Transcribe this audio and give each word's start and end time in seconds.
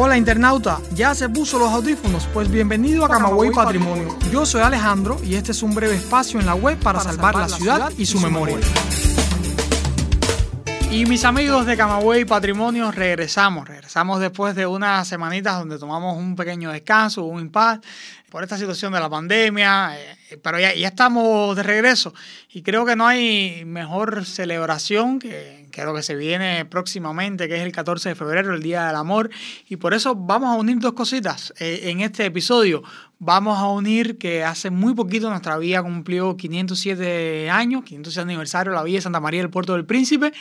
Hola 0.00 0.16
internauta, 0.16 0.80
¿ya 0.94 1.12
se 1.12 1.28
puso 1.28 1.58
los 1.58 1.72
audífonos? 1.72 2.28
Pues 2.32 2.48
bienvenido 2.48 3.04
a 3.04 3.08
Camagüey 3.08 3.50
Patrimonio. 3.50 4.16
Yo 4.30 4.46
soy 4.46 4.60
Alejandro 4.60 5.18
y 5.24 5.34
este 5.34 5.50
es 5.50 5.60
un 5.60 5.74
breve 5.74 5.96
espacio 5.96 6.38
en 6.38 6.46
la 6.46 6.54
web 6.54 6.78
para, 6.78 7.00
salvar, 7.00 7.34
la 7.34 7.48
ciudad 7.48 7.90
y 7.98 8.06
su 8.06 8.20
memoria. 8.20 8.58
Y 10.92 11.04
mis 11.06 11.24
amigos 11.24 11.66
de 11.66 11.76
Camagüey 11.76 12.24
Patrimonio, 12.24 12.92
regresamos. 12.92 13.66
Regresamos 13.66 14.20
después 14.20 14.54
de 14.54 14.66
unas 14.66 15.08
semanitas 15.08 15.58
donde 15.58 15.80
tomamos 15.80 16.16
un 16.16 16.36
pequeño 16.36 16.70
descanso, 16.70 17.24
un 17.24 17.40
impasse 17.40 17.80
por 18.30 18.44
esta 18.44 18.56
situación 18.56 18.92
de 18.92 19.00
la 19.00 19.10
pandemia, 19.10 19.98
eh, 19.98 20.38
pero 20.40 20.60
ya, 20.60 20.72
ya 20.74 20.88
estamos 20.88 21.56
de 21.56 21.64
regreso 21.64 22.14
y 22.52 22.62
creo 22.62 22.86
que 22.86 22.94
no 22.94 23.04
hay 23.04 23.64
mejor 23.64 24.24
celebración 24.24 25.18
que, 25.18 25.57
que, 25.78 25.84
lo 25.84 25.94
que 25.94 26.02
se 26.02 26.16
viene 26.16 26.64
próximamente, 26.64 27.48
que 27.48 27.56
es 27.56 27.62
el 27.62 27.72
14 27.72 28.10
de 28.10 28.14
febrero, 28.14 28.54
el 28.54 28.62
Día 28.62 28.86
del 28.86 28.96
Amor, 28.96 29.30
y 29.68 29.76
por 29.76 29.94
eso 29.94 30.14
vamos 30.14 30.50
a 30.50 30.58
unir 30.58 30.78
dos 30.78 30.94
cositas 30.94 31.54
eh, 31.58 31.82
en 31.84 32.00
este 32.00 32.24
episodio. 32.24 32.82
Vamos 33.20 33.58
a 33.58 33.66
unir 33.68 34.18
que 34.18 34.44
hace 34.44 34.70
muy 34.70 34.94
poquito 34.94 35.30
nuestra 35.30 35.56
vía 35.56 35.82
cumplió 35.82 36.36
507 36.36 37.48
años, 37.50 37.84
507 37.84 38.22
aniversario, 38.22 38.72
la 38.72 38.82
vía 38.82 38.96
de 38.96 39.02
Santa 39.02 39.20
María 39.20 39.40
del 39.40 39.50
Puerto 39.50 39.74
del 39.74 39.86
Príncipe, 39.86 40.32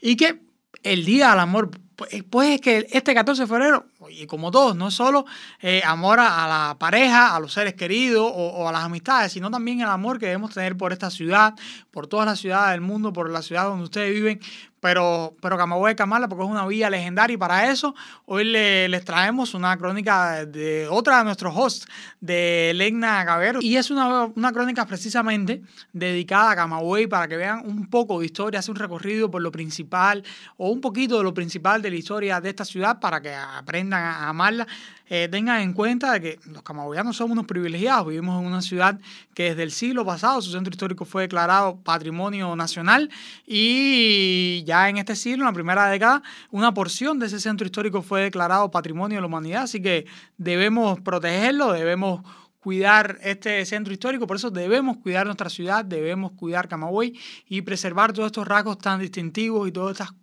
y 0.00 0.16
que 0.16 0.40
el 0.82 1.04
Día 1.04 1.30
del 1.30 1.40
Amor 1.40 1.70
pues, 2.00 2.24
pues 2.30 2.48
es 2.52 2.60
que 2.62 2.86
este 2.92 3.12
14 3.12 3.42
de 3.42 3.46
febrero, 3.46 3.84
y 4.08 4.26
como 4.26 4.50
todos, 4.50 4.74
no 4.74 4.88
es 4.88 4.94
solo 4.94 5.26
eh, 5.60 5.82
amor 5.84 6.18
a, 6.18 6.48
la 6.48 6.76
pareja, 6.78 7.36
a 7.36 7.40
los 7.40 7.52
seres 7.52 7.74
queridos 7.74 8.32
o, 8.34 8.66
a 8.66 8.72
las 8.72 8.84
amistades, 8.84 9.32
sino 9.32 9.50
también 9.50 9.82
el 9.82 9.88
amor 9.88 10.18
que 10.18 10.24
debemos 10.24 10.54
tener 10.54 10.78
por 10.78 10.94
esta 10.94 11.10
ciudad, 11.10 11.54
por 11.90 12.06
todas 12.06 12.24
las 12.24 12.40
ciudades 12.40 12.70
del 12.70 12.80
mundo, 12.80 13.12
por 13.12 13.28
la 13.28 13.42
ciudad 13.42 13.64
donde 13.64 13.84
ustedes 13.84 14.14
viven, 14.14 14.40
pero, 14.80 15.36
pero 15.40 15.56
Camagüey 15.56 15.92
de 15.92 15.96
Camarla, 15.96 16.28
porque 16.28 16.44
es 16.44 16.50
una 16.50 16.66
vía 16.66 16.90
legendaria 16.90 17.34
y 17.34 17.36
para 17.36 17.70
eso 17.70 17.94
hoy 18.26 18.44
le, 18.44 18.88
les 18.88 19.04
traemos 19.04 19.54
una 19.54 19.76
crónica 19.76 20.44
de 20.46 20.88
otra 20.88 21.18
de 21.18 21.24
nuestros 21.24 21.54
hosts, 21.56 21.86
de 22.20 22.72
Legna 22.74 23.24
Cabero, 23.24 23.60
y 23.62 23.76
es 23.76 23.90
una, 23.90 24.24
una 24.24 24.52
crónica 24.52 24.86
precisamente 24.86 25.62
dedicada 25.92 26.52
a 26.52 26.56
Camagüey 26.56 27.06
para 27.06 27.28
que 27.28 27.36
vean 27.36 27.62
un 27.64 27.88
poco 27.88 28.20
de 28.20 28.26
historia, 28.26 28.60
hace 28.60 28.70
un 28.70 28.76
recorrido 28.76 29.30
por 29.30 29.42
lo 29.42 29.52
principal 29.52 30.24
o 30.56 30.70
un 30.70 30.80
poquito 30.80 31.18
de 31.18 31.24
lo 31.24 31.34
principal 31.34 31.82
de 31.82 31.90
la 31.90 31.96
historia 31.96 32.40
de 32.40 32.48
esta 32.48 32.64
ciudad 32.64 32.98
para 33.00 33.20
que 33.20 33.34
aprendan 33.34 34.02
a 34.02 34.28
amarla 34.28 34.66
eh, 35.12 35.26
tengan 35.28 35.60
en 35.60 35.72
cuenta 35.72 36.12
de 36.12 36.20
que 36.20 36.40
los 36.52 36.62
camagüeyanos 36.62 37.16
somos 37.16 37.32
unos 37.32 37.46
privilegiados. 37.46 38.06
Vivimos 38.06 38.40
en 38.40 38.46
una 38.46 38.62
ciudad 38.62 39.00
que 39.34 39.50
desde 39.50 39.64
el 39.64 39.72
siglo 39.72 40.06
pasado 40.06 40.40
su 40.40 40.52
centro 40.52 40.70
histórico 40.70 41.04
fue 41.04 41.22
declarado 41.22 41.80
patrimonio 41.82 42.54
nacional 42.54 43.10
y 43.44 44.62
en 44.70 44.98
este 44.98 45.16
siglo, 45.16 45.42
en 45.42 45.46
la 45.46 45.52
primera 45.52 45.86
década, 45.88 46.22
una 46.50 46.72
porción 46.72 47.18
de 47.18 47.26
ese 47.26 47.40
centro 47.40 47.66
histórico 47.66 48.02
fue 48.02 48.22
declarado 48.22 48.70
patrimonio 48.70 49.16
de 49.16 49.20
la 49.20 49.26
humanidad. 49.26 49.62
Así 49.62 49.80
que 49.80 50.06
debemos 50.36 51.00
protegerlo, 51.00 51.72
debemos 51.72 52.22
cuidar 52.60 53.18
este 53.22 53.64
centro 53.64 53.92
histórico, 53.92 54.26
por 54.26 54.36
eso 54.36 54.50
debemos 54.50 54.98
cuidar 54.98 55.26
nuestra 55.26 55.48
ciudad, 55.48 55.84
debemos 55.84 56.32
cuidar 56.32 56.68
Camagüey 56.68 57.18
y 57.48 57.62
preservar 57.62 58.12
todos 58.12 58.26
estos 58.26 58.46
rasgos 58.46 58.78
tan 58.78 59.00
distintivos 59.00 59.66
y 59.68 59.72
todas 59.72 59.92
estas 59.92 60.14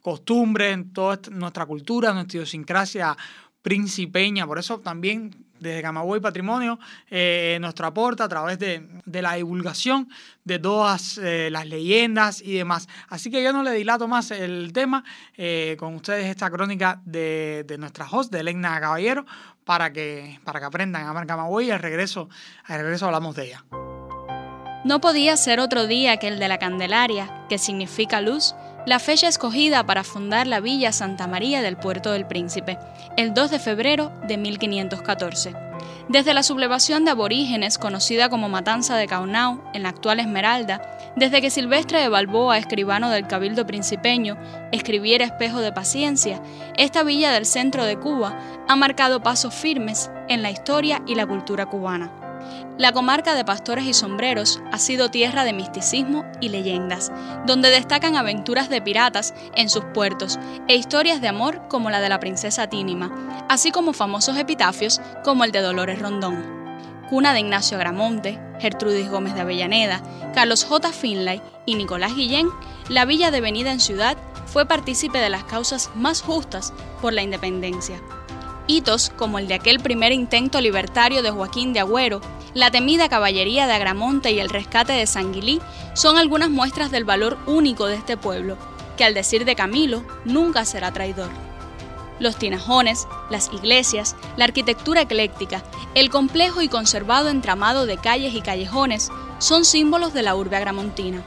costumbres, 0.00 0.78
toda 0.92 1.18
nuestra 1.30 1.66
cultura, 1.66 2.12
nuestra 2.12 2.38
idiosincrasia 2.38 3.16
principeña. 3.62 4.46
Por 4.46 4.58
eso 4.58 4.78
también 4.78 5.43
desde 5.64 5.82
Camagüey 5.82 6.20
Patrimonio 6.20 6.78
eh, 7.10 7.58
nuestro 7.60 7.86
aporte 7.86 8.22
a 8.22 8.28
través 8.28 8.58
de, 8.58 8.86
de, 9.04 9.22
la 9.22 9.34
divulgación 9.34 10.08
de 10.44 10.58
todas 10.58 11.18
eh, 11.18 11.48
las 11.50 11.66
leyendas 11.66 12.40
y 12.40 12.54
demás. 12.54 12.88
Así 13.08 13.30
que 13.30 13.42
yo 13.42 13.52
no 13.52 13.62
le 13.62 13.72
dilato 13.72 14.06
más 14.06 14.30
el 14.30 14.72
tema 14.72 15.02
eh, 15.36 15.76
con 15.78 15.94
ustedes 15.96 16.26
esta 16.26 16.50
crónica 16.50 17.00
de, 17.04 17.64
de 17.66 17.78
nuestra 17.78 18.06
host, 18.08 18.30
de 18.30 18.40
Elena 18.40 18.78
Caballero, 18.78 19.24
para 19.64 19.92
que, 19.92 20.38
para 20.44 20.60
que 20.60 20.66
aprendan 20.66 21.04
a 21.04 21.10
amar 21.10 21.26
Camagüey 21.26 21.68
y 21.68 21.70
al 21.70 21.80
regreso, 21.80 22.28
al 22.64 22.80
regreso 22.80 23.06
hablamos 23.06 23.34
de 23.34 23.46
ella. 23.46 23.64
No 24.84 25.00
podía 25.00 25.36
ser 25.38 25.60
otro 25.60 25.86
día 25.86 26.18
que 26.18 26.28
el 26.28 26.38
de 26.38 26.46
la 26.46 26.58
Candelaria, 26.58 27.46
que 27.48 27.56
significa 27.56 28.20
luz, 28.20 28.54
la 28.86 28.98
fecha 28.98 29.28
escogida 29.28 29.84
para 29.84 30.04
fundar 30.04 30.46
la 30.46 30.60
Villa 30.60 30.92
Santa 30.92 31.26
María 31.26 31.62
del 31.62 31.76
Puerto 31.76 32.12
del 32.12 32.26
Príncipe, 32.26 32.78
el 33.16 33.32
2 33.32 33.50
de 33.52 33.58
febrero 33.58 34.12
de 34.26 34.36
1514. 34.36 35.54
Desde 36.08 36.34
la 36.34 36.42
sublevación 36.42 37.06
de 37.06 37.12
aborígenes, 37.12 37.78
conocida 37.78 38.28
como 38.28 38.50
Matanza 38.50 38.96
de 38.96 39.06
Caunao, 39.06 39.64
en 39.72 39.84
la 39.84 39.88
actual 39.88 40.20
Esmeralda, 40.20 40.82
desde 41.16 41.40
que 41.40 41.48
Silvestre 41.48 42.00
de 42.00 42.08
Balboa, 42.10 42.58
escribano 42.58 43.08
del 43.08 43.26
Cabildo 43.26 43.66
Principeño, 43.66 44.36
escribiera 44.70 45.24
Espejo 45.24 45.60
de 45.60 45.72
Paciencia, 45.72 46.42
esta 46.76 47.04
villa 47.04 47.32
del 47.32 47.46
centro 47.46 47.84
de 47.84 47.98
Cuba 47.98 48.38
ha 48.68 48.76
marcado 48.76 49.22
pasos 49.22 49.54
firmes 49.54 50.10
en 50.28 50.42
la 50.42 50.50
historia 50.50 51.02
y 51.06 51.14
la 51.14 51.26
cultura 51.26 51.66
cubana. 51.66 52.23
La 52.78 52.92
comarca 52.92 53.34
de 53.34 53.44
Pastores 53.44 53.84
y 53.84 53.94
Sombreros 53.94 54.60
ha 54.72 54.78
sido 54.78 55.10
tierra 55.10 55.44
de 55.44 55.52
misticismo 55.52 56.24
y 56.40 56.48
leyendas, 56.48 57.12
donde 57.46 57.70
destacan 57.70 58.16
aventuras 58.16 58.68
de 58.68 58.82
piratas 58.82 59.32
en 59.54 59.68
sus 59.68 59.84
puertos 59.84 60.38
e 60.66 60.74
historias 60.76 61.20
de 61.20 61.28
amor 61.28 61.68
como 61.68 61.90
la 61.90 62.00
de 62.00 62.08
la 62.08 62.20
princesa 62.20 62.68
Tínima, 62.68 63.14
así 63.48 63.70
como 63.70 63.92
famosos 63.92 64.36
epitafios 64.36 65.00
como 65.22 65.44
el 65.44 65.52
de 65.52 65.60
Dolores 65.60 66.00
Rondón. 66.00 66.64
Cuna 67.08 67.32
de 67.32 67.40
Ignacio 67.40 67.76
Agramonte, 67.76 68.40
Gertrudis 68.58 69.10
Gómez 69.10 69.34
de 69.34 69.42
Avellaneda, 69.42 70.02
Carlos 70.34 70.64
J. 70.64 70.90
Finlay 70.90 71.40
y 71.66 71.76
Nicolás 71.76 72.14
Guillén, 72.16 72.48
la 72.88 73.04
villa 73.04 73.30
devenida 73.30 73.70
en 73.70 73.80
ciudad 73.80 74.16
fue 74.46 74.66
partícipe 74.66 75.18
de 75.18 75.30
las 75.30 75.44
causas 75.44 75.90
más 75.94 76.22
justas 76.22 76.72
por 77.00 77.12
la 77.12 77.22
independencia. 77.22 78.00
Hitos 78.66 79.10
como 79.10 79.38
el 79.38 79.46
de 79.46 79.54
aquel 79.54 79.80
primer 79.80 80.12
intento 80.12 80.60
libertario 80.60 81.22
de 81.22 81.30
Joaquín 81.30 81.72
de 81.72 81.80
Agüero, 81.80 82.22
la 82.54 82.70
temida 82.70 83.08
caballería 83.08 83.66
de 83.66 83.74
Agramonte 83.74 84.32
y 84.32 84.38
el 84.38 84.48
rescate 84.48 84.94
de 84.94 85.06
Sanguilí 85.06 85.60
son 85.92 86.16
algunas 86.16 86.48
muestras 86.48 86.90
del 86.90 87.04
valor 87.04 87.36
único 87.46 87.86
de 87.86 87.96
este 87.96 88.16
pueblo, 88.16 88.56
que 88.96 89.04
al 89.04 89.12
decir 89.12 89.44
de 89.44 89.54
Camilo 89.54 90.02
nunca 90.24 90.64
será 90.64 90.92
traidor. 90.92 91.30
Los 92.20 92.36
tinajones, 92.36 93.06
las 93.28 93.52
iglesias, 93.52 94.16
la 94.36 94.44
arquitectura 94.44 95.02
ecléctica, 95.02 95.62
el 95.94 96.08
complejo 96.10 96.62
y 96.62 96.68
conservado 96.68 97.28
entramado 97.28 97.86
de 97.86 97.98
calles 97.98 98.34
y 98.34 98.40
callejones 98.40 99.10
son 99.40 99.64
símbolos 99.64 100.14
de 100.14 100.22
la 100.22 100.36
urbe 100.36 100.56
agramontina. 100.56 101.22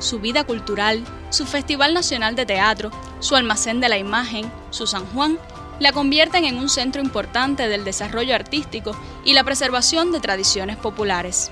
Su 0.00 0.18
vida 0.18 0.44
cultural, 0.44 1.04
su 1.30 1.46
Festival 1.46 1.94
Nacional 1.94 2.34
de 2.34 2.44
Teatro, 2.44 2.90
su 3.20 3.36
almacén 3.36 3.80
de 3.80 3.88
la 3.88 3.96
imagen, 3.96 4.50
su 4.70 4.86
San 4.86 5.06
Juan 5.06 5.38
la 5.80 5.92
convierten 5.92 6.44
en 6.44 6.58
un 6.58 6.68
centro 6.68 7.02
importante 7.02 7.68
del 7.68 7.84
desarrollo 7.84 8.34
artístico 8.34 8.96
y 9.24 9.32
la 9.32 9.44
preservación 9.44 10.12
de 10.12 10.20
tradiciones 10.20 10.76
populares. 10.76 11.50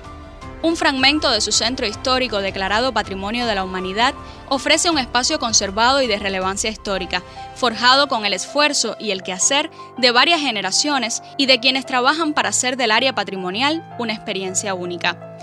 Un 0.63 0.77
fragmento 0.77 1.29
de 1.29 1.41
su 1.41 1.51
centro 1.51 1.85
histórico 1.85 2.39
declarado 2.39 2.93
Patrimonio 2.93 3.45
de 3.45 3.53
la 3.53 3.65
Humanidad 3.65 4.13
ofrece 4.47 4.89
un 4.89 4.97
espacio 4.97 5.37
conservado 5.37 6.01
y 6.01 6.07
de 6.07 6.17
relevancia 6.17 6.69
histórica, 6.69 7.21
forjado 7.55 8.07
con 8.07 8.25
el 8.25 8.33
esfuerzo 8.33 8.95
y 8.97 9.11
el 9.11 9.23
quehacer 9.23 9.69
de 9.97 10.11
varias 10.11 10.39
generaciones 10.39 11.21
y 11.37 11.47
de 11.47 11.59
quienes 11.59 11.85
trabajan 11.85 12.33
para 12.33 12.49
hacer 12.49 12.77
del 12.77 12.91
área 12.91 13.13
patrimonial 13.13 13.85
una 13.99 14.13
experiencia 14.13 14.73
única. 14.73 15.35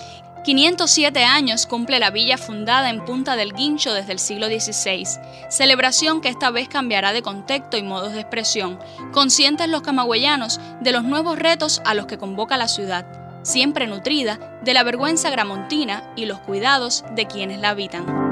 507 0.43 1.23
años 1.25 1.67
cumple 1.67 1.99
la 1.99 2.11
villa 2.11 2.39
fundada 2.39 2.89
en 2.89 3.05
Punta 3.05 3.37
del 3.37 3.53
Guincho 3.53 3.93
desde 3.93 4.13
el 4.13 4.19
siglo 4.19 4.47
XVI, 4.47 5.05
celebración 5.51 6.21
que 6.21 6.29
esta 6.29 6.51
vez 6.51 6.69
cambiará 6.69 7.13
de 7.13 7.23
contexto 7.23 7.77
y 7.77 7.83
modos 7.83 8.15
de 8.15 8.21
expresión, 8.21 8.79
conscientes 9.13 9.69
los 9.69 9.83
camagüeyanos 9.83 10.61
de 10.81 10.93
los 10.93 11.05
nuevos 11.05 11.39
retos 11.39 11.83
a 11.85 11.95
los 11.95 12.07
que 12.07 12.19
convoca 12.19 12.57
la 12.57 12.69
ciudad, 12.69 13.07
siempre 13.43 13.87
nutrida 13.87 14.59
de 14.63 14.73
la 14.73 14.83
vergüenza 14.83 15.29
gramontina 15.31 16.11
y 16.17 16.25
los 16.25 16.39
cuidados 16.41 17.05
de 17.15 17.27
quienes 17.27 17.61
la 17.61 17.71
habitan. 17.71 18.30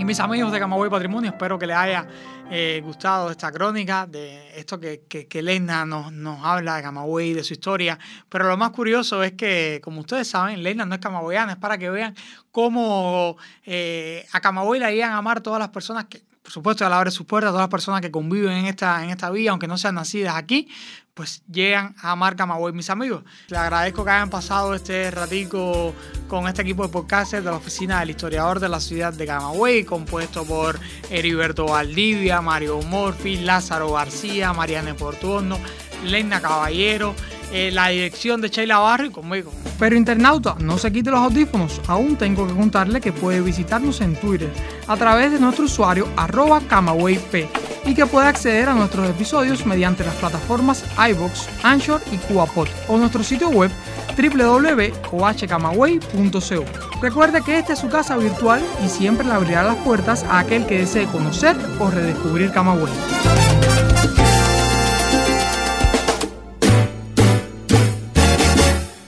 Y 0.00 0.04
mis 0.06 0.18
amigos 0.18 0.50
de 0.50 0.58
Camagüey 0.58 0.88
Patrimonio, 0.88 1.30
espero 1.30 1.58
que 1.58 1.66
les 1.66 1.76
haya 1.76 2.08
eh, 2.50 2.80
gustado 2.82 3.30
esta 3.30 3.52
crónica 3.52 4.06
de 4.06 4.58
esto 4.58 4.80
que, 4.80 5.02
que, 5.02 5.42
Lena 5.42 5.84
nos, 5.84 6.10
nos 6.10 6.42
habla 6.42 6.76
de 6.76 6.82
Camagüey, 6.82 7.34
de 7.34 7.44
su 7.44 7.52
historia. 7.52 7.98
Pero 8.30 8.48
lo 8.48 8.56
más 8.56 8.70
curioso 8.70 9.22
es 9.22 9.32
que, 9.32 9.78
como 9.84 10.00
ustedes 10.00 10.26
saben, 10.26 10.62
Lena 10.62 10.86
no 10.86 10.94
es 10.94 11.02
camagüeyana, 11.02 11.52
es 11.52 11.58
para 11.58 11.76
que 11.76 11.90
vean 11.90 12.14
cómo 12.50 13.36
eh, 13.66 14.26
a 14.32 14.40
Camagüey 14.40 14.80
la 14.80 14.90
iban 14.90 15.10
a 15.10 15.18
amar 15.18 15.42
todas 15.42 15.58
las 15.58 15.68
personas 15.68 16.06
que, 16.06 16.22
por 16.50 16.54
supuesto, 16.54 16.84
al 16.84 16.92
abrir 16.92 17.12
sus 17.12 17.26
puertas, 17.26 17.50
todas 17.50 17.62
las 17.62 17.70
personas 17.70 18.00
que 18.00 18.10
conviven 18.10 18.50
en 18.50 18.66
esta, 18.66 19.04
en 19.04 19.10
esta 19.10 19.30
villa, 19.30 19.52
aunque 19.52 19.68
no 19.68 19.78
sean 19.78 19.94
nacidas 19.94 20.34
aquí, 20.34 20.66
pues 21.14 21.44
llegan 21.46 21.94
a 22.02 22.16
Mar 22.16 22.34
Camagüey, 22.34 22.74
mis 22.74 22.90
amigos. 22.90 23.22
Les 23.46 23.56
agradezco 23.56 24.04
que 24.04 24.10
hayan 24.10 24.30
pasado 24.30 24.74
este 24.74 25.12
ratico 25.12 25.94
con 26.26 26.48
este 26.48 26.62
equipo 26.62 26.82
de 26.82 26.88
podcast 26.88 27.34
de 27.34 27.42
la 27.42 27.52
oficina 27.52 28.00
del 28.00 28.10
historiador 28.10 28.58
de 28.58 28.68
la 28.68 28.80
ciudad 28.80 29.12
de 29.12 29.26
Camagüey, 29.26 29.84
compuesto 29.84 30.44
por 30.44 30.80
Heriberto 31.08 31.66
Valdivia, 31.66 32.40
Mario 32.40 32.82
Morfi, 32.82 33.36
Lázaro 33.36 33.92
García, 33.92 34.52
Mariane 34.52 34.94
Portuondo, 34.94 35.56
Lena 36.04 36.40
Caballero, 36.40 37.14
eh, 37.52 37.70
la 37.72 37.88
dirección 37.88 38.40
de 38.40 38.48
Sheila 38.48 38.78
Barrio 38.78 39.08
y 39.08 39.12
conmigo. 39.12 39.52
Pero 39.78 39.96
internauta, 39.96 40.56
no 40.60 40.78
se 40.78 40.92
quite 40.92 41.10
los 41.10 41.20
audífonos, 41.20 41.80
aún 41.86 42.16
tengo 42.16 42.46
que 42.46 42.54
contarle 42.54 43.00
que 43.00 43.12
puede 43.12 43.40
visitarnos 43.40 44.00
en 44.00 44.14
Twitter 44.16 44.50
a 44.86 44.96
través 44.96 45.32
de 45.32 45.40
nuestro 45.40 45.64
usuario 45.64 46.06
arroba 46.16 46.60
camawayp 46.60 47.48
y 47.84 47.94
que 47.94 48.06
puede 48.06 48.28
acceder 48.28 48.68
a 48.68 48.74
nuestros 48.74 49.08
episodios 49.08 49.64
mediante 49.66 50.04
las 50.04 50.14
plataformas 50.16 50.84
iBox, 51.10 51.48
Anchor 51.62 52.02
y 52.12 52.18
CubaPod 52.18 52.68
o 52.88 52.98
nuestro 52.98 53.24
sitio 53.24 53.48
web 53.48 53.70
www.ohcamaway.co. 54.16 56.64
Recuerde 57.00 57.40
que 57.42 57.58
esta 57.58 57.72
es 57.72 57.78
su 57.78 57.88
casa 57.88 58.18
virtual 58.18 58.62
y 58.84 58.88
siempre 58.88 59.26
le 59.26 59.32
abrirá 59.32 59.62
las 59.62 59.76
puertas 59.76 60.24
a 60.24 60.40
aquel 60.40 60.66
que 60.66 60.78
desee 60.78 61.06
conocer 61.06 61.56
o 61.78 61.90
redescubrir 61.90 62.50
Camagüey. 62.52 62.92